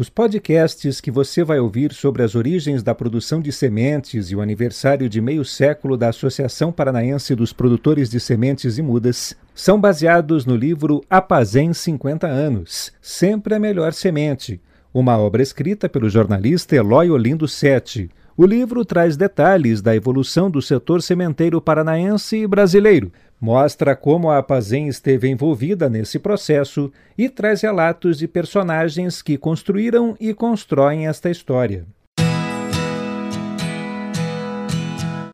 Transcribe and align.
Os 0.00 0.08
podcasts 0.08 0.98
que 0.98 1.10
você 1.10 1.44
vai 1.44 1.60
ouvir 1.60 1.92
sobre 1.92 2.22
as 2.22 2.34
origens 2.34 2.82
da 2.82 2.94
produção 2.94 3.38
de 3.38 3.52
sementes 3.52 4.30
e 4.30 4.34
o 4.34 4.40
aniversário 4.40 5.10
de 5.10 5.20
meio 5.20 5.44
século 5.44 5.94
da 5.94 6.08
Associação 6.08 6.72
Paranaense 6.72 7.34
dos 7.34 7.52
Produtores 7.52 8.08
de 8.08 8.18
Sementes 8.18 8.78
e 8.78 8.82
Mudas 8.82 9.36
são 9.54 9.78
baseados 9.78 10.46
no 10.46 10.56
livro 10.56 11.04
Apazem 11.10 11.74
50 11.74 12.26
anos, 12.26 12.94
Sempre 13.02 13.54
a 13.54 13.58
Melhor 13.58 13.92
Semente, 13.92 14.58
uma 14.94 15.18
obra 15.18 15.42
escrita 15.42 15.86
pelo 15.86 16.08
jornalista 16.08 16.74
Eloy 16.74 17.10
Olindo 17.10 17.46
Sete. 17.46 18.08
O 18.34 18.46
livro 18.46 18.86
traz 18.86 19.18
detalhes 19.18 19.82
da 19.82 19.94
evolução 19.94 20.50
do 20.50 20.62
setor 20.62 21.02
sementeiro 21.02 21.60
paranaense 21.60 22.38
e 22.38 22.46
brasileiro, 22.46 23.12
mostra 23.40 23.96
como 23.96 24.30
a 24.30 24.38
Apazem 24.38 24.88
esteve 24.88 25.28
envolvida 25.28 25.88
nesse 25.88 26.18
processo 26.18 26.92
e 27.16 27.28
traz 27.28 27.62
relatos 27.62 28.18
de 28.18 28.28
personagens 28.28 29.22
que 29.22 29.38
construíram 29.38 30.14
e 30.20 30.34
constroem 30.34 31.06
esta 31.06 31.30
história. 31.30 31.86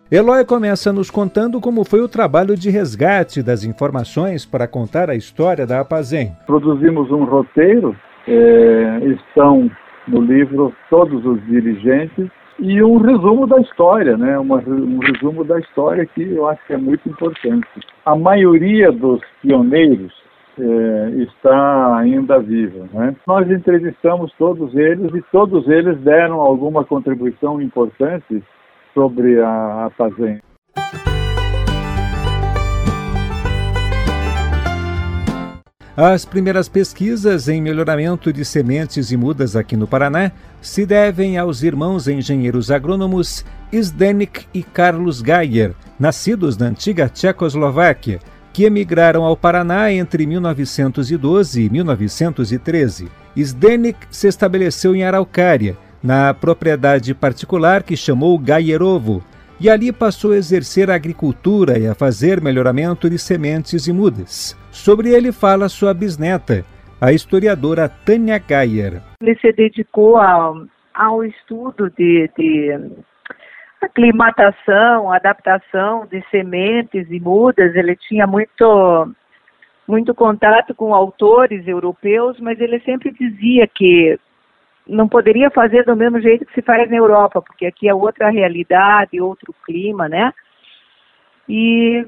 Eloy 0.09 0.45
começa 0.45 0.93
nos 0.93 1.11
contando 1.11 1.61
como 1.61 1.85
foi 1.85 2.01
o 2.01 2.09
trabalho 2.09 2.57
de 2.57 2.71
resgate 2.71 3.43
das 3.43 3.65
informações 3.65 4.47
para 4.47 4.69
contar 4.69 5.11
a 5.11 5.17
história 5.17 5.67
da 5.67 5.81
Apazem. 5.81 6.31
Produzimos 6.47 7.11
um 7.11 7.25
roteiro, 7.25 7.97
é, 8.29 9.01
estão 9.05 9.69
no 10.07 10.21
livro 10.21 10.73
todos 10.89 11.27
os 11.27 11.45
dirigentes 11.47 12.31
e 12.59 12.83
um 12.83 12.97
resumo 12.99 13.47
da 13.47 13.61
história, 13.61 14.17
né? 14.17 14.39
Uma, 14.39 14.57
um 14.57 14.99
resumo 14.99 15.45
da 15.45 15.59
história 15.59 16.07
que 16.07 16.23
eu 16.23 16.49
acho 16.49 16.65
que 16.67 16.73
é 16.73 16.79
muito 16.79 17.09
importante. 17.09 17.69
A 18.05 18.17
maioria 18.17 18.91
dos 18.91 19.21
pioneiros 19.43 20.13
é, 20.59 21.11
está 21.23 21.97
ainda 21.99 22.39
viva. 22.39 22.89
Né? 22.93 23.15
Nós 23.27 23.51
entrevistamos 23.51 24.33
todos 24.39 24.75
eles 24.75 25.15
e 25.15 25.23
todos 25.31 25.69
eles 25.69 25.99
deram 26.01 26.41
alguma 26.41 26.85
contribuição 26.85 27.61
importante 27.61 28.43
sobre 28.95 29.41
a, 29.41 29.87
a 29.87 29.91
fazenda. 29.91 30.46
As 35.97 36.27
primeiras 36.27 36.69
pesquisas 36.69 37.49
em 37.49 37.63
melhoramento 37.63 38.31
de 38.31 38.45
sementes 38.45 39.11
e 39.11 39.17
mudas 39.17 39.57
aqui 39.57 39.79
no 39.79 39.87
Paraná 39.87 40.31
se 40.61 40.85
devem 40.85 41.39
aos 41.39 41.63
irmãos 41.63 42.07
engenheiros 42.07 42.71
agrônomos 42.71 43.43
Zdenek 43.75 44.45
e 44.53 44.63
Carlos 44.63 45.23
Geyer, 45.25 45.73
nascidos 45.99 46.59
na 46.59 46.67
antiga 46.67 47.09
Tchecoslováquia, 47.09 48.21
que 48.53 48.65
emigraram 48.65 49.25
ao 49.25 49.39
Paraná 49.39 49.91
entre 49.91 50.27
1912 50.27 51.63
e 51.63 51.71
1913. 51.71 53.09
Zdenek 53.41 53.99
se 54.11 54.29
estabeleceu 54.29 54.95
em 54.95 55.03
Araucária, 55.03 55.79
na 56.03 56.35
propriedade 56.35 57.15
particular 57.15 57.83
que 57.83 57.97
chamou 57.97 58.39
Gaierovo, 58.39 59.25
e 59.61 59.71
ali 59.71 59.93
passou 59.93 60.33
a 60.33 60.37
exercer 60.37 60.91
a 60.91 60.95
agricultura 60.95 61.79
e 61.79 61.87
a 61.87 61.95
fazer 61.95 62.41
melhoramento 62.41 63.09
de 63.09 63.19
sementes 63.19 63.87
e 63.87 63.93
mudas. 63.93 64.57
Sobre 64.71 65.11
ele 65.11 65.33
fala 65.33 65.69
sua 65.69 65.95
bisneta, 65.95 66.65
a 67.01 67.13
historiadora 67.13 67.89
Tânia 67.89 68.43
Geyer. 68.47 69.03
Ele 69.21 69.35
se 69.39 69.53
dedicou 69.53 70.19
ao, 70.19 70.67
ao 70.95 71.25
estudo 71.25 71.91
de, 71.91 72.31
de 72.37 72.91
aclimatação, 73.81 75.11
adaptação 75.11 76.07
de 76.07 76.23
sementes 76.31 77.07
e 77.11 77.21
mudas. 77.21 77.75
Ele 77.75 77.97
tinha 77.97 78.27
muito 78.27 79.15
muito 79.89 80.13
contato 80.15 80.75
com 80.75 80.93
autores 80.93 81.67
europeus, 81.69 82.41
mas 82.41 82.61
ele 82.61 82.81
sempre 82.81 83.13
dizia 83.13 83.69
que 83.69 84.19
não 84.87 85.09
poderia 85.09 85.51
fazer 85.51 85.85
do 85.85 85.97
mesmo 85.97 86.21
jeito 86.21 86.47
que 86.47 86.55
se 86.55 86.63
faz 86.63 86.89
na 86.89 86.97
Europa, 86.97 87.43
porque 87.43 87.67
aqui 87.67 87.89
é 87.89 87.95
outra 87.95 88.31
realidade, 88.31 89.21
outro 89.21 89.55
clima, 89.65 90.09
né? 90.09 90.33
E 91.49 92.07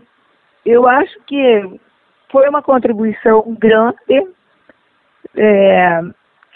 eu 0.64 0.88
acho 0.88 1.18
que 1.26 1.78
foi 2.30 2.48
uma 2.48 2.62
contribuição 2.62 3.56
grande. 3.58 4.28
É, 5.36 6.00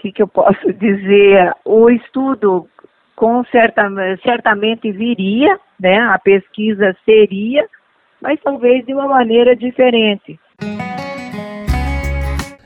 que, 0.03 0.11
que 0.11 0.23
eu 0.23 0.29
posso 0.29 0.73
dizer? 0.73 1.55
O 1.65 1.89
estudo 1.89 2.69
com 3.15 3.45
certa, 3.45 3.89
certamente 4.25 4.91
viria, 4.91 5.59
né? 5.79 6.01
A 6.01 6.19
pesquisa 6.19 6.97
seria, 7.05 7.65
mas 8.21 8.41
talvez 8.43 8.85
de 8.85 8.93
uma 8.93 9.07
maneira 9.07 9.55
diferente. 9.55 10.39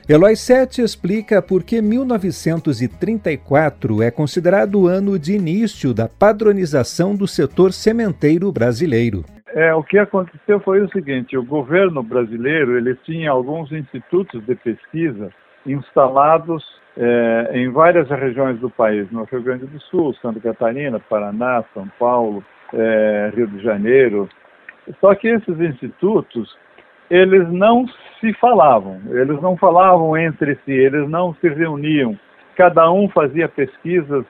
Eloy 0.09 0.37
Sete 0.37 0.81
explica 0.81 1.41
por 1.41 1.65
que 1.65 1.81
1934 1.81 4.01
é 4.01 4.09
considerado 4.09 4.79
o 4.79 4.87
ano 4.87 5.19
de 5.19 5.33
início 5.33 5.93
da 5.93 6.07
padronização 6.07 7.13
do 7.13 7.27
setor 7.27 7.73
sementeiro 7.73 8.49
brasileiro. 8.49 9.25
É, 9.53 9.75
o 9.75 9.83
que 9.83 9.97
aconteceu 9.97 10.61
foi 10.61 10.79
o 10.79 10.89
seguinte: 10.91 11.37
o 11.37 11.43
governo 11.43 12.01
brasileiro 12.01 12.77
ele 12.77 12.95
tinha 13.03 13.31
alguns 13.31 13.69
institutos 13.73 14.41
de 14.45 14.55
pesquisa 14.55 15.29
instalados 15.65 16.63
é, 16.95 17.51
em 17.55 17.69
várias 17.69 18.09
regiões 18.09 18.57
do 18.61 18.69
país, 18.69 19.11
no 19.11 19.25
Rio 19.25 19.43
Grande 19.43 19.65
do 19.65 19.81
Sul, 19.81 20.15
Santa 20.21 20.39
Catarina, 20.39 21.01
Paraná, 21.01 21.65
São 21.73 21.85
Paulo, 21.99 22.41
é, 22.73 23.33
Rio 23.35 23.47
de 23.47 23.61
Janeiro. 23.61 24.29
Só 25.01 25.13
que 25.15 25.27
esses 25.27 25.59
institutos 25.59 26.55
eles 27.09 27.47
não 27.51 27.85
se 28.19 28.33
falavam, 28.33 28.99
eles 29.09 29.39
não 29.41 29.55
falavam 29.55 30.17
entre 30.17 30.55
si, 30.65 30.71
eles 30.71 31.07
não 31.09 31.33
se 31.35 31.47
reuniam. 31.47 32.17
Cada 32.55 32.91
um 32.91 33.07
fazia 33.09 33.47
pesquisas 33.47 34.25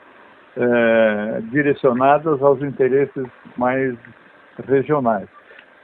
é, 0.57 1.41
direcionadas 1.51 2.41
aos 2.41 2.61
interesses 2.61 3.25
mais 3.55 3.95
regionais. 4.67 5.27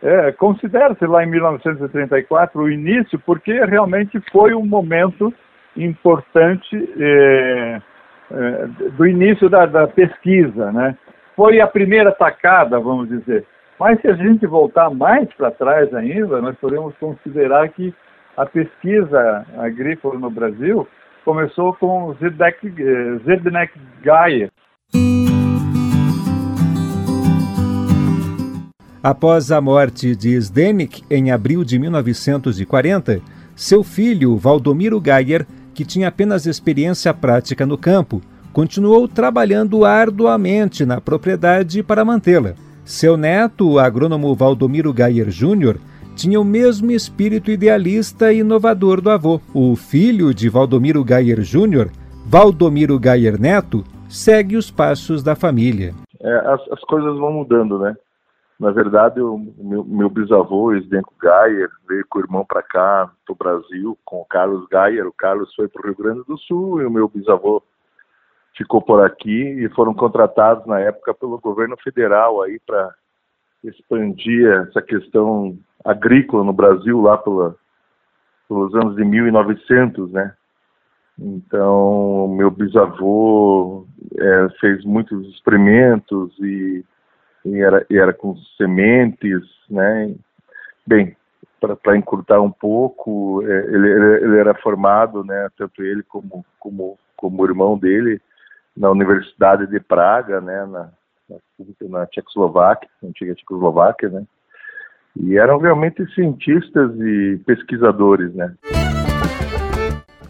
É, 0.01 0.31
Considera-se 0.33 1.05
lá 1.05 1.23
em 1.23 1.29
1934 1.29 2.61
o 2.61 2.69
início, 2.69 3.17
porque 3.19 3.53
realmente 3.63 4.21
foi 4.31 4.53
um 4.53 4.65
momento 4.65 5.33
importante 5.77 6.93
é, 6.99 7.81
do 8.97 9.05
início 9.05 9.49
da, 9.49 9.65
da, 9.65 9.87
pesquisa, 9.87 10.71
né? 10.71 10.97
Foi 11.35 11.59
a 11.61 11.67
primeira 11.67 12.11
tacada, 12.11 12.79
vamos 12.79 13.07
dizer. 13.09 13.45
Mas 13.79 13.99
se 14.01 14.07
a 14.07 14.13
gente 14.13 14.45
voltar 14.45 14.89
mais 14.89 15.27
para 15.33 15.51
trás 15.51 15.93
ainda, 15.93 16.41
nós 16.41 16.55
podemos 16.57 16.95
considerar 16.97 17.67
que 17.69 17.93
a 18.37 18.45
pesquisa 18.45 19.45
agrícola 19.57 20.19
no 20.19 20.29
Brasil 20.29 20.87
começou 21.25 21.73
com 21.73 22.13
Zedek, 22.19 22.67
eh, 22.67 23.19
Zednek 23.25 23.73
Geyer, 24.03 24.49
Após 29.03 29.51
a 29.51 29.59
morte 29.59 30.15
de 30.15 30.39
Zdenek 30.39 31.03
em 31.11 31.29
abril 31.29 31.65
de 31.65 31.77
1940, 31.77 33.19
seu 33.53 33.83
filho, 33.83 34.37
Valdomiro 34.37 35.03
Geyer, 35.03 35.45
que 35.73 35.83
tinha 35.83 36.07
apenas 36.07 36.45
experiência 36.45 37.13
prática 37.13 37.65
no 37.65 37.77
campo, 37.77 38.21
continuou 38.53 39.05
trabalhando 39.05 39.83
arduamente 39.83 40.85
na 40.85 41.01
propriedade 41.01 41.83
para 41.83 42.05
mantê-la. 42.05 42.53
Seu 42.85 43.15
neto, 43.15 43.71
o 43.71 43.79
agrônomo 43.79 44.35
Valdomiro 44.35 44.93
Geyer 44.95 45.29
Júnior, 45.29 45.77
tinha 46.17 46.39
o 46.39 46.43
mesmo 46.43 46.91
espírito 46.91 47.49
idealista 47.49 48.33
e 48.33 48.39
inovador 48.39 48.99
do 48.99 49.09
avô. 49.09 49.39
O 49.53 49.73
filho 49.75 50.33
de 50.33 50.49
Valdomiro 50.49 51.03
Geyer 51.07 51.41
Júnior, 51.41 51.89
Valdomiro 52.25 52.99
Geyer 53.01 53.39
Neto, 53.39 53.85
segue 54.09 54.57
os 54.57 54.69
passos 54.69 55.23
da 55.23 55.33
família. 55.33 55.93
É, 56.19 56.35
as, 56.45 56.61
as 56.71 56.81
coisas 56.81 57.17
vão 57.17 57.31
mudando, 57.31 57.79
né? 57.79 57.95
Na 58.59 58.71
verdade, 58.71 59.19
o 59.21 59.37
meu, 59.57 59.83
meu 59.83 60.09
bisavô, 60.09 60.73
Esdenco 60.73 61.13
Gayer, 61.21 61.69
veio 61.87 62.05
com 62.09 62.19
o 62.19 62.21
irmão 62.21 62.45
para 62.45 62.61
cá, 62.61 63.09
para 63.25 63.33
o 63.33 63.35
Brasil, 63.35 63.97
com 64.03 64.17
o 64.17 64.25
Carlos 64.25 64.67
Gayer. 64.67 65.07
O 65.07 65.13
Carlos 65.13 65.53
foi 65.55 65.69
para 65.69 65.81
o 65.81 65.85
Rio 65.85 65.97
Grande 65.97 66.21
do 66.27 66.37
Sul 66.37 66.81
e 66.81 66.85
o 66.85 66.91
meu 66.91 67.07
bisavô 67.07 67.63
ficou 68.55 68.81
por 68.81 69.03
aqui 69.03 69.41
e 69.63 69.69
foram 69.69 69.93
contratados 69.93 70.65
na 70.65 70.79
época 70.79 71.13
pelo 71.13 71.39
governo 71.39 71.75
federal 71.77 72.41
aí 72.41 72.59
para 72.65 72.93
expandir 73.63 74.47
essa 74.67 74.81
questão 74.81 75.57
agrícola 75.83 76.43
no 76.43 76.53
Brasil 76.53 77.01
lá 77.01 77.17
pela, 77.17 77.55
pelos 78.47 78.73
anos 78.75 78.95
de 78.95 79.03
1900, 79.03 80.11
né? 80.11 80.33
Então, 81.17 82.27
meu 82.35 82.49
bisavô 82.49 83.85
é, 84.17 84.47
fez 84.59 84.83
muitos 84.83 85.27
experimentos 85.29 86.33
e 86.39 86.83
e 87.45 87.59
era, 87.59 87.85
e 87.89 87.97
era 87.97 88.13
com 88.13 88.35
sementes, 88.57 89.41
né? 89.69 90.15
Bem, 90.85 91.15
para 91.81 91.97
encurtar 91.97 92.41
um 92.41 92.51
pouco, 92.51 93.41
é, 93.45 93.65
ele, 93.67 93.89
ele, 93.89 94.37
era 94.37 94.53
formado, 94.55 95.23
né, 95.23 95.47
tanto 95.57 95.81
ele 95.81 96.03
como, 96.03 96.45
como, 96.59 96.97
como 97.15 97.41
o 97.41 97.45
irmão 97.45 97.77
dele, 97.77 98.21
na 98.75 98.89
Universidade 98.89 99.67
de 99.67 99.79
Praga, 99.79 100.41
né, 100.41 100.65
na, 100.65 100.89
na, 101.29 101.89
na 101.89 102.05
Tchecoslováquia, 102.07 102.89
antiga 103.03 103.35
Tchecoslováquia, 103.35 104.09
né, 104.09 104.23
e 105.15 105.37
eram 105.37 105.59
realmente 105.59 106.05
cientistas 106.13 106.91
e 106.99 107.39
pesquisadores, 107.45 108.33
né. 108.33 108.53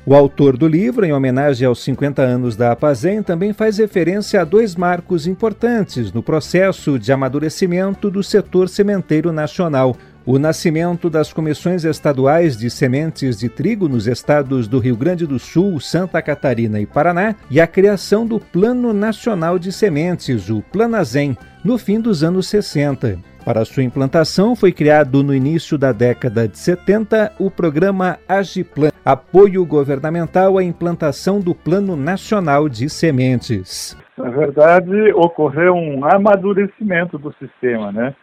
O 0.06 0.14
autor 0.14 0.58
do 0.58 0.68
livro, 0.68 1.06
em 1.06 1.14
homenagem 1.14 1.66
aos 1.66 1.82
50 1.82 2.22
anos 2.22 2.58
da 2.58 2.74
Apazem, 2.74 3.24
também 3.24 3.54
faz 3.54 3.78
referência 3.78 4.42
a 4.42 4.44
dois 4.44 4.76
marcos 4.76 5.26
importantes 5.26 6.12
no 6.12 6.22
processo 6.22 7.00
de 7.00 7.14
amadurecimento 7.14 8.12
do 8.12 8.22
setor 8.22 8.68
sementeiro 8.68 9.32
nacional: 9.32 9.96
o 10.26 10.40
nascimento 10.40 11.10
das 11.10 11.34
comissões 11.34 11.84
estaduais 11.84 12.58
de 12.58 12.70
sementes 12.70 13.40
de 13.40 13.50
trigo 13.50 13.90
nos 13.90 14.08
estados 14.08 14.68
do 14.68 14.80
Rio 14.80 14.96
Grande 14.96 15.28
do 15.28 15.38
Sul, 15.38 15.80
Santa 15.80 16.22
Catarina 16.22 16.80
e 16.80 16.86
Paraná 16.86 17.36
e 17.50 17.60
a 17.60 17.68
criação 17.68 18.26
do 18.26 18.40
Plano 18.40 18.94
Nacional 18.94 19.60
de 19.60 19.72
Sementes, 19.72 20.50
o 20.50 20.62
Planazem, 20.62 21.38
no 21.64 21.78
fim 21.78 22.00
dos 22.00 22.24
anos 22.24 22.48
60. 22.48 23.20
Para 23.44 23.66
sua 23.66 23.84
implantação, 23.84 24.56
foi 24.56 24.72
criado 24.72 25.22
no 25.22 25.36
início 25.36 25.78
da 25.78 25.92
década 25.92 26.48
de 26.48 26.58
70 26.58 27.34
o 27.38 27.52
programa 27.52 28.18
Agiplan, 28.28 28.92
apoio 29.04 29.66
governamental 29.66 30.58
à 30.58 30.64
implantação 30.64 31.42
do 31.42 31.54
Plano 31.54 31.98
Nacional 31.98 32.70
de 32.70 32.90
Sementes. 32.90 33.98
Na 34.18 34.30
verdade, 34.30 35.12
ocorreu 35.14 35.74
um 35.74 36.06
amadurecimento 36.06 37.18
do 37.18 37.34
sistema, 37.34 37.92
né? 37.92 38.16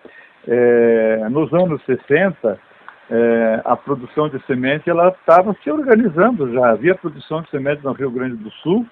É, 0.48 1.28
nos 1.31 1.52
anos 1.52 1.82
60, 1.84 2.58
é, 3.10 3.60
a 3.64 3.76
produção 3.76 4.28
de 4.28 4.40
semente 4.46 4.88
ela 4.88 5.08
estava 5.08 5.54
se 5.62 5.70
organizando 5.70 6.52
já. 6.52 6.70
Havia 6.70 6.94
produção 6.94 7.42
de 7.42 7.50
semente 7.50 7.84
no 7.84 7.92
Rio 7.92 8.10
Grande 8.10 8.37
do 8.37 8.50
Sul, 8.62 8.87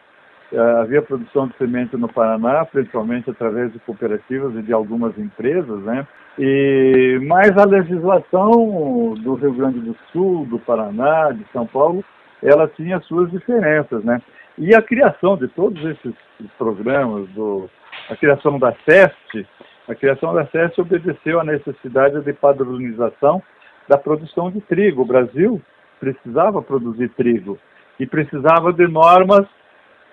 é, 0.52 0.58
havia 0.58 1.02
produção 1.02 1.46
de 1.46 1.56
semente 1.56 1.96
no 1.96 2.08
Paraná, 2.08 2.64
principalmente 2.64 3.30
através 3.30 3.72
de 3.72 3.78
cooperativas 3.80 4.54
e 4.56 4.62
de 4.62 4.72
algumas 4.72 5.16
empresas, 5.18 5.82
né? 5.82 6.06
E 6.38 7.20
mas 7.26 7.56
a 7.56 7.64
legislação 7.64 9.14
do 9.14 9.34
Rio 9.34 9.52
Grande 9.52 9.80
do 9.80 9.96
Sul, 10.12 10.46
do 10.46 10.58
Paraná, 10.58 11.30
de 11.32 11.44
São 11.52 11.66
Paulo, 11.66 12.04
ela 12.42 12.68
tinha 12.68 13.00
suas 13.00 13.30
diferenças, 13.30 14.02
né? 14.04 14.20
E 14.56 14.74
a 14.74 14.82
criação 14.82 15.36
de 15.36 15.48
todos 15.48 15.84
esses 15.84 16.14
programas, 16.56 17.28
do, 17.30 17.68
a 18.10 18.16
criação 18.16 18.58
da 18.58 18.74
SEST, 18.84 19.46
a 19.88 19.94
criação 19.94 20.34
da 20.34 20.46
SEST 20.46 20.80
obedeceu 20.80 21.40
à 21.40 21.44
necessidade 21.44 22.20
de 22.20 22.32
padronização 22.34 23.42
da 23.88 23.96
produção 23.96 24.50
de 24.50 24.60
trigo. 24.60 25.02
O 25.02 25.06
Brasil 25.06 25.62
precisava 25.98 26.60
produzir 26.60 27.08
trigo 27.10 27.58
e 27.98 28.06
precisava 28.06 28.72
de 28.72 28.86
normas 28.86 29.46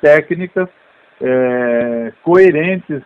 técnicas 0.01 0.69
é, 1.21 2.13
coerentes 2.23 3.03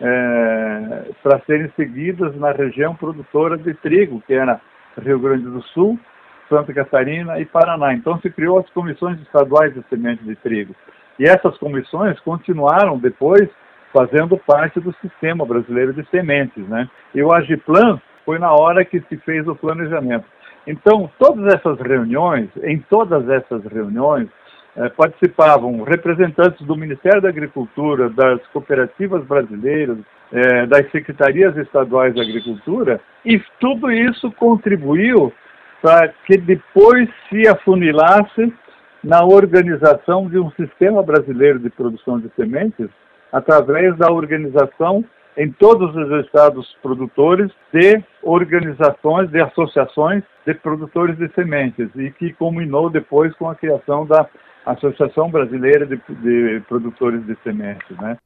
é, 0.00 1.10
para 1.22 1.40
serem 1.46 1.70
seguidas 1.74 2.34
na 2.36 2.52
região 2.52 2.94
produtora 2.94 3.56
de 3.56 3.74
trigo, 3.74 4.22
que 4.26 4.34
era 4.34 4.60
Rio 5.02 5.18
Grande 5.18 5.44
do 5.44 5.62
Sul, 5.62 5.98
Santa 6.48 6.72
Catarina 6.72 7.40
e 7.40 7.44
Paraná. 7.44 7.92
Então 7.92 8.20
se 8.20 8.30
criou 8.30 8.60
as 8.60 8.70
comissões 8.70 9.20
estaduais 9.20 9.74
de 9.74 9.82
semente 9.88 10.22
de 10.22 10.36
trigo. 10.36 10.74
E 11.18 11.24
essas 11.24 11.56
comissões 11.58 12.18
continuaram 12.20 12.98
depois 12.98 13.48
fazendo 13.94 14.36
parte 14.36 14.80
do 14.80 14.92
sistema 15.00 15.46
brasileiro 15.46 15.94
de 15.94 16.04
sementes, 16.10 16.68
né? 16.68 16.90
E 17.14 17.22
o 17.22 17.32
Agiplan 17.32 18.00
foi 18.24 18.40
na 18.40 18.52
hora 18.52 18.84
que 18.84 19.00
se 19.08 19.16
fez 19.18 19.46
o 19.46 19.54
planejamento. 19.54 20.24
Então, 20.66 21.08
todas 21.16 21.54
essas 21.54 21.78
reuniões, 21.78 22.48
em 22.64 22.78
todas 22.90 23.28
essas 23.28 23.64
reuniões, 23.66 24.28
eh, 24.76 24.88
participavam 24.88 25.84
representantes 25.84 26.66
do 26.66 26.76
Ministério 26.76 27.22
da 27.22 27.28
Agricultura, 27.28 28.10
das 28.10 28.44
cooperativas 28.48 29.24
brasileiras, 29.24 29.98
eh, 30.32 30.66
das 30.66 30.90
secretarias 30.90 31.56
estaduais 31.56 32.14
da 32.14 32.22
agricultura, 32.22 33.00
e 33.24 33.40
tudo 33.60 33.92
isso 33.92 34.32
contribuiu 34.32 35.32
para 35.80 36.08
que 36.26 36.36
depois 36.38 37.08
se 37.28 37.46
afunilasse 37.46 38.52
na 39.04 39.22
organização 39.22 40.28
de 40.28 40.38
um 40.38 40.50
sistema 40.52 41.02
brasileiro 41.02 41.58
de 41.58 41.68
produção 41.68 42.18
de 42.18 42.30
sementes, 42.34 42.88
através 43.34 43.96
da 43.96 44.12
organização 44.12 45.04
em 45.36 45.50
todos 45.50 45.94
os 45.96 46.24
estados 46.24 46.76
produtores 46.80 47.50
de 47.72 48.00
organizações, 48.22 49.28
de 49.30 49.40
associações 49.40 50.22
de 50.46 50.54
produtores 50.54 51.18
de 51.18 51.28
sementes 51.34 51.88
e 51.96 52.12
que 52.12 52.32
culminou 52.34 52.88
depois 52.88 53.34
com 53.34 53.50
a 53.50 53.56
criação 53.56 54.06
da 54.06 54.24
Associação 54.64 55.28
Brasileira 55.28 55.84
de, 55.84 56.00
de 56.08 56.62
Produtores 56.68 57.26
de 57.26 57.36
Sementes, 57.42 57.98
né? 57.98 58.16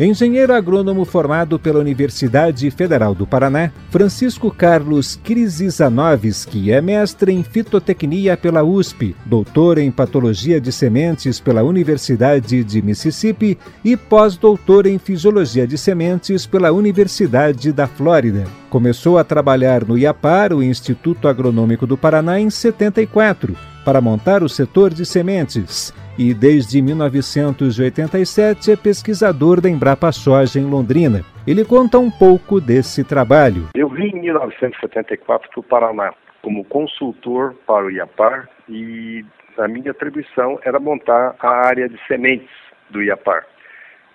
Engenheiro 0.00 0.54
agrônomo 0.54 1.04
formado 1.04 1.58
pela 1.58 1.78
Universidade 1.78 2.70
Federal 2.70 3.14
do 3.14 3.26
Paraná, 3.26 3.70
Francisco 3.90 4.50
Carlos 4.50 5.16
Krisizanovski 5.16 6.72
é 6.72 6.80
mestre 6.80 7.30
em 7.30 7.42
fitotecnia 7.42 8.34
pela 8.34 8.62
USP, 8.62 9.14
doutor 9.26 9.76
em 9.76 9.90
patologia 9.90 10.58
de 10.58 10.72
sementes 10.72 11.38
pela 11.38 11.62
Universidade 11.62 12.64
de 12.64 12.80
Mississippi 12.80 13.58
e 13.84 13.94
pós-doutor 13.94 14.86
em 14.86 14.98
fisiologia 14.98 15.66
de 15.66 15.76
sementes 15.76 16.46
pela 16.46 16.72
Universidade 16.72 17.70
da 17.70 17.86
Flórida. 17.86 18.44
Começou 18.70 19.18
a 19.18 19.24
trabalhar 19.24 19.84
no 19.84 19.98
IAPAR, 19.98 20.54
o 20.54 20.62
Instituto 20.62 21.28
Agronômico 21.28 21.86
do 21.86 21.98
Paraná, 21.98 22.40
em 22.40 22.48
74, 22.48 23.54
para 23.84 24.00
montar 24.00 24.42
o 24.42 24.48
setor 24.48 24.94
de 24.94 25.04
sementes 25.04 25.92
e 26.18 26.34
desde 26.34 26.80
1987 26.82 28.72
é 28.72 28.76
pesquisador 28.76 29.60
da 29.60 29.68
Embrapa 29.68 30.12
Soja 30.12 30.58
em 30.58 30.68
Londrina. 30.68 31.22
Ele 31.46 31.64
conta 31.64 31.98
um 31.98 32.10
pouco 32.10 32.60
desse 32.60 33.02
trabalho. 33.02 33.68
Eu 33.74 33.88
vim 33.88 34.08
em 34.08 34.20
1974 34.20 35.50
para 35.50 35.60
o 35.60 35.62
Paraná 35.62 36.14
como 36.42 36.64
consultor 36.64 37.54
para 37.66 37.86
o 37.86 37.90
IAPAR 37.90 38.48
e 38.68 39.24
a 39.58 39.68
minha 39.68 39.92
atribuição 39.92 40.58
era 40.64 40.78
montar 40.80 41.34
a 41.38 41.66
área 41.66 41.88
de 41.88 41.98
sementes 42.06 42.50
do 42.90 43.02
IAPAR. 43.02 43.46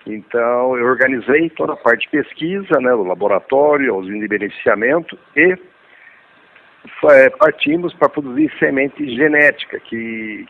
Então, 0.06 0.76
eu 0.76 0.86
organizei 0.86 1.50
toda 1.50 1.74
a 1.74 1.76
parte 1.76 2.02
de 2.02 2.10
pesquisa, 2.10 2.80
né, 2.80 2.94
o 2.94 3.02
laboratório, 3.02 3.94
os 3.96 4.06
de 4.06 4.28
beneficiamento 4.28 5.18
e 5.36 5.56
é, 7.10 7.30
partimos 7.30 7.92
para 7.94 8.08
produzir 8.08 8.50
semente 8.58 9.14
genética, 9.14 9.78
que 9.80 10.46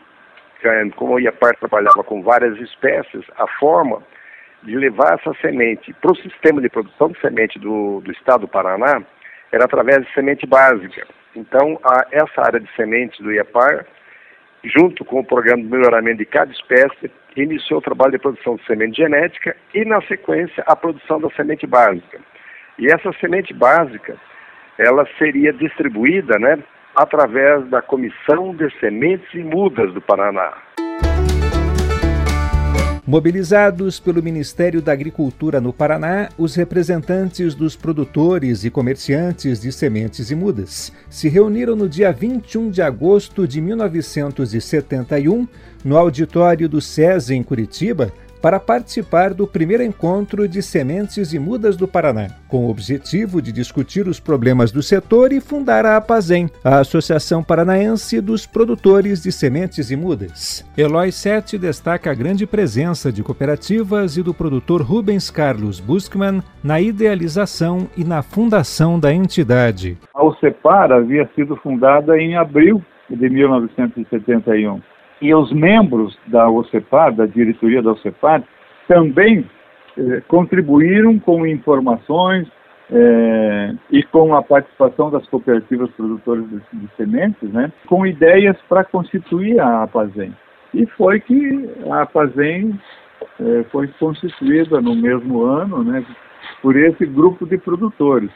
como 0.95 1.17
a 1.17 1.21
IAPAR 1.21 1.55
trabalhava 1.57 2.03
com 2.03 2.21
várias 2.21 2.57
espécies, 2.59 3.23
a 3.37 3.47
forma 3.59 4.03
de 4.63 4.75
levar 4.75 5.19
essa 5.19 5.33
semente 5.41 5.93
para 5.93 6.11
o 6.11 6.17
sistema 6.17 6.61
de 6.61 6.69
produção 6.69 7.09
de 7.09 7.19
semente 7.21 7.57
do, 7.59 8.01
do 8.01 8.11
estado 8.11 8.41
do 8.41 8.47
Paraná 8.47 9.01
era 9.51 9.65
através 9.65 10.05
de 10.05 10.13
semente 10.13 10.45
básica. 10.45 11.07
Então, 11.35 11.79
a, 11.83 12.05
essa 12.11 12.41
área 12.41 12.59
de 12.59 12.69
sementes 12.75 13.19
do 13.19 13.31
IAPAR, 13.31 13.85
junto 14.63 15.05
com 15.05 15.19
o 15.19 15.25
programa 15.25 15.63
de 15.63 15.69
melhoramento 15.69 16.17
de 16.17 16.25
cada 16.25 16.51
espécie, 16.51 17.11
iniciou 17.35 17.79
o 17.79 17.83
trabalho 17.83 18.11
de 18.11 18.19
produção 18.19 18.55
de 18.57 18.65
semente 18.65 18.97
genética 18.97 19.55
e, 19.73 19.85
na 19.85 20.01
sequência, 20.01 20.63
a 20.67 20.75
produção 20.75 21.21
da 21.21 21.29
semente 21.31 21.65
básica. 21.65 22.19
E 22.77 22.87
essa 22.87 23.11
semente 23.19 23.53
básica, 23.53 24.17
ela 24.77 25.07
seria 25.17 25.53
distribuída, 25.53 26.37
né, 26.39 26.57
através 26.95 27.67
da 27.69 27.81
Comissão 27.81 28.55
de 28.55 28.69
Sementes 28.79 29.33
e 29.33 29.43
Mudas 29.43 29.93
do 29.93 30.01
Paraná. 30.01 30.53
Mobilizados 33.09 33.99
pelo 33.99 34.21
Ministério 34.21 34.83
da 34.83 34.91
Agricultura 34.91 35.59
no 35.59 35.73
Paraná, 35.73 36.29
os 36.37 36.53
representantes 36.53 37.55
dos 37.55 37.75
produtores 37.75 38.63
e 38.63 38.69
comerciantes 38.69 39.59
de 39.59 39.71
sementes 39.71 40.29
e 40.29 40.35
mudas 40.35 40.93
se 41.09 41.27
reuniram 41.27 41.75
no 41.75 41.89
dia 41.89 42.11
21 42.11 42.69
de 42.69 42.83
agosto 42.83 43.47
de 43.47 43.59
1971 43.61 45.47
no 45.83 45.97
auditório 45.97 46.69
do 46.69 46.79
SESI 46.79 47.33
em 47.33 47.41
Curitiba 47.41 48.13
para 48.41 48.59
participar 48.59 49.33
do 49.33 49.47
primeiro 49.47 49.83
encontro 49.83 50.47
de 50.47 50.61
sementes 50.61 51.33
e 51.33 51.39
mudas 51.39 51.75
do 51.75 51.87
Paraná, 51.87 52.27
com 52.47 52.65
o 52.65 52.69
objetivo 52.69 53.41
de 53.41 53.51
discutir 53.51 54.07
os 54.07 54.19
problemas 54.19 54.71
do 54.71 54.81
setor 54.81 55.31
e 55.31 55.39
fundar 55.39 55.85
a 55.85 55.97
APAZEM, 55.97 56.49
a 56.63 56.79
Associação 56.79 57.43
Paranaense 57.43 58.21
dos 58.21 58.45
Produtores 58.45 59.21
de 59.21 59.31
Sementes 59.31 59.91
e 59.91 59.95
Mudas. 59.95 60.65
Eloy 60.77 61.11
Sete 61.11 61.57
destaca 61.57 62.11
a 62.11 62.13
grande 62.13 62.45
presença 62.45 63.11
de 63.11 63.23
cooperativas 63.23 64.17
e 64.17 64.23
do 64.23 64.33
produtor 64.33 64.81
Rubens 64.81 65.29
Carlos 65.29 65.79
Buskman 65.79 66.41
na 66.63 66.79
idealização 66.79 67.87
e 67.97 68.03
na 68.03 68.21
fundação 68.21 68.99
da 68.99 69.13
entidade. 69.13 69.97
A 70.13 70.23
OCEPAR 70.23 70.91
havia 70.91 71.29
sido 71.35 71.55
fundada 71.57 72.17
em 72.17 72.35
abril 72.35 72.81
de 73.09 73.29
1971 73.29 74.81
e 75.21 75.33
os 75.33 75.51
membros 75.51 76.17
da 76.27 76.49
OCEPAR, 76.49 77.13
da 77.13 77.25
diretoria 77.25 77.81
da 77.81 77.91
OCEPAR, 77.91 78.43
também 78.87 79.45
eh, 79.97 80.21
contribuíram 80.27 81.19
com 81.19 81.45
informações 81.45 82.47
eh, 82.91 83.75
e 83.91 84.03
com 84.03 84.33
a 84.33 84.41
participação 84.41 85.11
das 85.11 85.27
cooperativas 85.27 85.89
produtoras 85.91 86.45
de, 86.49 86.59
de 86.73 86.89
sementes, 86.95 87.51
né, 87.51 87.71
com 87.87 88.05
ideias 88.05 88.57
para 88.67 88.83
constituir 88.83 89.59
a 89.59 89.83
APAZEM. 89.83 90.33
E 90.73 90.85
foi 90.85 91.19
que 91.19 91.69
a 91.89 92.01
APAZEM 92.03 92.79
eh, 93.39 93.65
foi 93.71 93.87
constituída 93.99 94.81
no 94.81 94.95
mesmo 94.95 95.43
ano 95.43 95.83
né, 95.83 96.03
por 96.61 96.75
esse 96.75 97.05
grupo 97.05 97.45
de 97.45 97.57
produtores. 97.57 98.31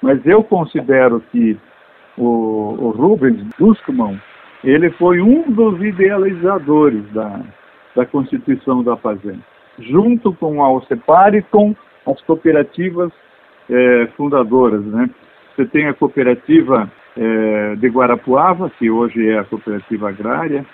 Mas 0.00 0.24
eu 0.24 0.42
considero 0.44 1.20
que 1.32 1.58
o, 2.16 2.76
o 2.78 2.90
Rubens 2.90 3.44
Duskman, 3.58 4.20
ele 4.62 4.90
foi 4.90 5.20
um 5.20 5.50
dos 5.50 5.80
idealizadores 5.82 7.04
da, 7.12 7.40
da 7.94 8.06
Constituição 8.06 8.82
da 8.82 8.96
Fazenda, 8.96 9.40
junto 9.78 10.32
com 10.34 10.62
a 10.62 10.72
OCEPAR 10.72 11.34
e 11.34 11.42
com 11.42 11.74
as 12.06 12.20
cooperativas 12.22 13.12
é, 13.70 14.08
fundadoras. 14.16 14.84
Né? 14.84 15.10
Você 15.54 15.66
tem 15.66 15.86
a 15.86 15.94
cooperativa 15.94 16.90
é, 17.16 17.76
de 17.76 17.88
Guarapuava, 17.88 18.70
que 18.70 18.90
hoje 18.90 19.28
é 19.28 19.38
a 19.38 19.44
cooperativa 19.44 20.08
agrária, 20.08 20.64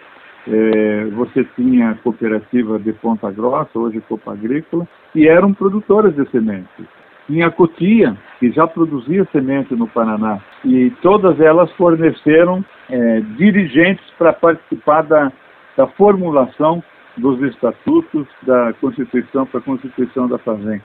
é, 0.47 1.07
você 1.07 1.45
tinha 1.57 1.91
a 1.91 1.95
cooperativa 1.95 2.79
de 2.79 2.93
Ponta 2.93 3.31
Grossa, 3.31 3.79
hoje 3.79 4.01
Copa 4.03 4.33
Agrícola, 4.33 4.87
e 5.15 5.27
eram 5.27 5.55
produtoras 5.55 6.15
de 6.15 6.29
sementes. 6.31 6.87
Tinha 7.27 7.47
a 7.47 7.51
Cotia, 7.51 8.17
que 8.39 8.51
já 8.51 8.67
produzia 8.67 9.27
semente 9.33 9.75
no 9.75 9.89
Paraná, 9.89 10.41
e 10.65 10.91
todas 11.03 11.41
elas 11.41 11.71
forneceram 11.73 12.65
é, 12.91 13.21
dirigentes 13.37 14.05
para 14.19 14.33
participar 14.33 15.03
da, 15.03 15.33
da 15.77 15.87
formulação 15.87 16.83
dos 17.17 17.41
estatutos 17.43 18.27
da 18.43 18.73
Constituição 18.81 19.47
para 19.47 19.61
a 19.61 19.63
Constituição 19.63 20.29
da 20.29 20.39
Fazenda. 20.39 20.83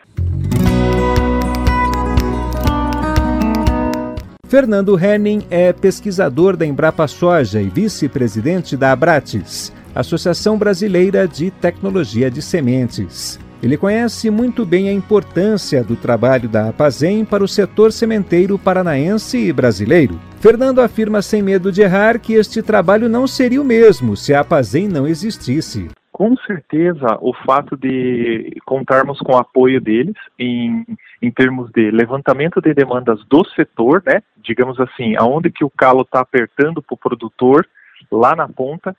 Fernando 4.46 4.98
Henning 4.98 5.46
é 5.52 5.72
pesquisador 5.72 6.58
da 6.58 6.66
Embrapa 6.66 7.08
Soja 7.08 7.62
e 7.62 7.70
vice-presidente 7.70 8.76
da 8.76 8.92
Abrates, 8.92 9.72
Associação 9.94 10.58
Brasileira 10.58 11.28
de 11.28 11.52
Tecnologia 11.52 12.32
de 12.32 12.42
Sementes. 12.42 13.40
Ele 13.62 13.78
conhece 13.78 14.30
muito 14.30 14.66
bem 14.66 14.88
a 14.88 14.94
importância 14.94 15.84
do 15.84 15.96
trabalho 15.96 16.48
da 16.48 16.70
Apazem 16.70 17.26
para 17.26 17.44
o 17.44 17.48
setor 17.48 17.92
sementeiro 17.92 18.58
paranaense 18.58 19.38
e 19.38 19.52
brasileiro. 19.52 20.20
Fernando 20.40 20.80
afirma 20.80 21.22
sem 21.22 21.42
medo 21.42 21.72
de 21.72 21.82
errar 21.82 22.20
que 22.20 22.34
este 22.34 22.62
trabalho 22.62 23.10
não 23.10 23.28
seria 23.28 23.62
o 23.62 23.66
mesmo 23.66 24.16
se 24.16 24.34
a 24.34 24.40
Apazem 24.40 24.88
não 24.88 25.06
existisse 25.06 25.90
com 26.20 26.36
certeza 26.46 27.18
o 27.22 27.34
fato 27.34 27.78
de 27.78 28.54
contarmos 28.66 29.20
com 29.20 29.36
o 29.36 29.38
apoio 29.38 29.80
deles 29.80 30.18
em, 30.38 30.86
em 31.22 31.32
termos 31.32 31.72
de 31.72 31.90
levantamento 31.92 32.60
de 32.60 32.74
demandas 32.74 33.24
do 33.30 33.48
setor, 33.56 34.04
né? 34.06 34.22
Digamos 34.44 34.78
assim, 34.82 35.16
aonde 35.16 35.50
que 35.50 35.64
o 35.64 35.70
calo 35.70 36.02
está 36.02 36.20
apertando 36.20 36.82
para 36.82 36.94
o 36.94 36.98
produtor 36.98 37.66
lá 38.12 38.36
na 38.36 38.50
ponta, 38.50 38.94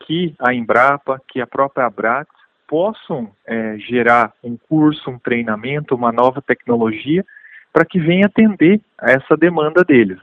que 0.00 0.34
a 0.38 0.52
Embrapa, 0.52 1.18
que 1.26 1.40
a 1.40 1.46
própria 1.46 1.86
Abrat 1.86 2.28
possam 2.68 3.30
é, 3.46 3.76
gerar 3.78 4.32
um 4.44 4.56
curso, 4.68 5.10
um 5.10 5.18
treinamento, 5.18 5.94
uma 5.94 6.12
nova 6.12 6.42
tecnologia 6.42 7.24
para 7.72 7.84
que 7.84 7.98
venha 7.98 8.26
atender 8.26 8.80
a 9.00 9.10
essa 9.10 9.36
demanda 9.36 9.82
deles. 9.82 10.18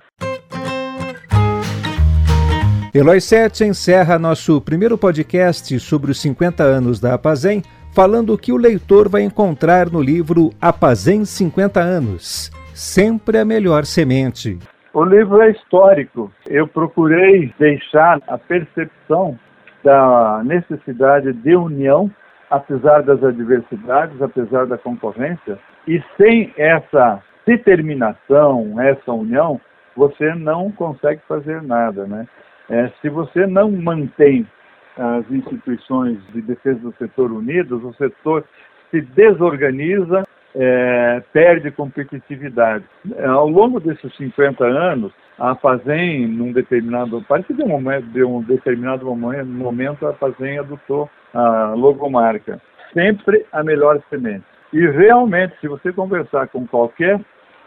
Eloy 2.94 3.20
Sete 3.20 3.66
encerra 3.66 4.18
nosso 4.18 4.62
primeiro 4.62 4.98
podcast 4.98 5.78
sobre 5.82 6.12
os 6.12 6.22
50 6.22 6.64
anos 6.64 6.98
da 6.98 7.16
Apazem, 7.16 7.62
falando 7.94 8.34
o 8.34 8.38
que 8.38 8.54
o 8.54 8.58
leitor 8.58 9.10
vai 9.10 9.24
encontrar 9.24 9.90
no 9.90 10.02
livro 10.02 10.52
Apazem 10.62 11.26
50 11.26 11.82
anos. 11.82 12.50
Sempre 12.74 13.38
a 13.38 13.44
melhor 13.44 13.84
semente. 13.84 14.58
O 14.94 15.04
livro 15.04 15.42
é 15.42 15.52
histórico. 15.52 16.32
Eu 16.46 16.70
procurei 16.70 17.54
deixar 17.60 18.22
a 18.28 18.38
percepção 18.38 19.38
da 19.84 20.42
necessidade 20.46 21.34
de 21.34 21.54
união, 21.54 22.10
apesar 22.50 23.04
das 23.04 23.24
adversidades, 23.24 24.22
apesar 24.22 24.66
da 24.66 24.78
concorrência, 24.78 25.58
e 25.88 26.02
sem 26.18 26.54
essa 26.58 27.22
determinação, 27.46 28.80
essa 28.82 29.12
união, 29.12 29.60
você 29.96 30.34
não 30.36 30.72
consegue 30.72 31.22
fazer 31.28 31.62
nada, 31.62 32.06
né? 32.06 32.28
É, 32.70 32.92
se 33.02 33.10
você 33.10 33.46
não 33.46 33.72
mantém 33.72 34.46
as 34.98 35.30
instituições 35.30 36.18
de 36.34 36.42
defesa 36.42 36.80
do 36.80 36.96
setor 36.98 37.32
unidas, 37.32 37.84
o 37.84 37.94
setor 37.94 38.44
se 38.90 39.02
desorganiza, 39.02 40.24
é, 40.56 41.22
perde 41.34 41.70
competitividade. 41.72 42.86
É, 43.16 43.26
ao 43.26 43.48
longo 43.48 43.80
desses 43.80 44.16
50 44.16 44.66
anos, 44.66 45.12
a 45.38 45.54
Fazem, 45.56 46.28
num 46.28 46.54
determinado, 46.54 47.24
parece 47.28 47.54
de 47.54 47.62
um, 47.62 47.68
momento, 47.68 48.06
de 48.08 48.24
um 48.24 48.42
determinado 48.42 49.06
momento, 49.14 50.08
a 50.08 50.14
Fazem 50.14 50.58
adotou 50.58 51.10
a 51.34 51.74
logomarca. 51.76 52.62
Sempre 52.94 53.46
a 53.52 53.62
melhor 53.64 54.02
semente. 54.10 54.46
E 54.72 54.86
realmente, 54.88 55.56
se 55.60 55.68
você 55.68 55.92
conversar 55.92 56.48
com 56.48 56.66
qualquer 56.66 57.20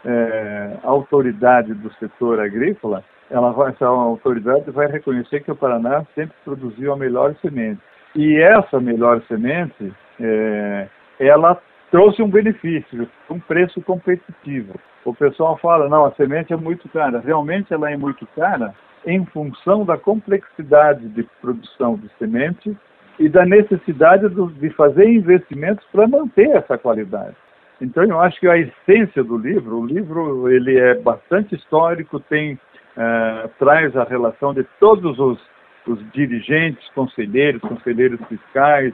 é, 0.03 0.77
autoridade 0.83 1.73
do 1.73 1.93
setor 1.93 2.39
agrícola, 2.39 3.03
ela 3.29 3.51
vai, 3.51 3.71
essa 3.71 3.85
autoridade 3.85 4.71
vai 4.71 4.87
reconhecer 4.87 5.41
que 5.41 5.51
o 5.51 5.55
Paraná 5.55 6.03
sempre 6.15 6.35
produziu 6.43 6.93
a 6.93 6.97
melhor 6.97 7.35
semente. 7.41 7.79
E 8.15 8.37
essa 8.37 8.79
melhor 8.79 9.21
semente, 9.27 9.93
é, 10.19 10.87
ela 11.19 11.61
trouxe 11.91 12.21
um 12.21 12.29
benefício, 12.29 13.09
um 13.29 13.39
preço 13.39 13.81
competitivo. 13.81 14.73
O 15.05 15.13
pessoal 15.13 15.57
fala, 15.57 15.89
não, 15.89 16.05
a 16.05 16.11
semente 16.11 16.53
é 16.53 16.57
muito 16.57 16.87
cara. 16.89 17.19
Realmente 17.19 17.73
ela 17.73 17.89
é 17.89 17.97
muito 17.97 18.27
cara 18.35 18.73
em 19.05 19.25
função 19.27 19.85
da 19.85 19.97
complexidade 19.97 21.07
de 21.09 21.23
produção 21.41 21.95
de 21.95 22.09
semente 22.17 22.75
e 23.17 23.27
da 23.27 23.45
necessidade 23.45 24.29
de 24.29 24.69
fazer 24.71 25.09
investimentos 25.09 25.85
para 25.91 26.07
manter 26.07 26.49
essa 26.51 26.77
qualidade. 26.77 27.35
Então 27.81 28.03
eu 28.03 28.19
acho 28.19 28.39
que 28.39 28.47
a 28.47 28.57
essência 28.57 29.23
do 29.23 29.37
livro, 29.37 29.79
o 29.79 29.85
livro 29.85 30.49
ele 30.49 30.77
é 30.77 30.95
bastante 30.95 31.55
histórico, 31.55 32.19
tem 32.19 32.53
uh, 32.53 33.49
traz 33.57 33.95
a 33.95 34.03
relação 34.03 34.53
de 34.53 34.65
todos 34.79 35.17
os, 35.17 35.39
os 35.87 36.11
dirigentes, 36.11 36.87
conselheiros, 36.89 37.61
conselheiros 37.61 38.19
fiscais, 38.27 38.93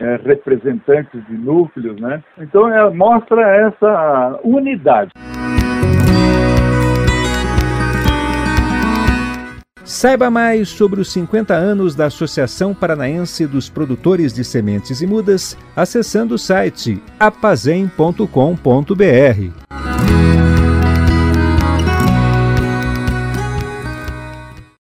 uh, 0.00 0.26
representantes 0.26 1.24
de 1.26 1.36
núcleos, 1.36 2.00
né? 2.00 2.22
Então 2.38 2.68
é, 2.68 2.90
mostra 2.90 3.42
essa 3.42 4.40
unidade. 4.44 5.10
Saiba 9.88 10.30
mais 10.30 10.68
sobre 10.68 11.00
os 11.00 11.10
50 11.10 11.54
anos 11.54 11.94
da 11.94 12.06
Associação 12.06 12.74
Paranaense 12.74 13.46
dos 13.46 13.70
Produtores 13.70 14.34
de 14.34 14.44
Sementes 14.44 15.00
e 15.00 15.06
Mudas 15.06 15.56
acessando 15.74 16.34
o 16.34 16.38
site 16.38 17.02
apazem.com.br. 17.18 18.18